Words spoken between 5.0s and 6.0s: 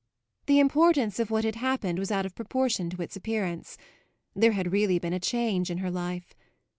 a change in her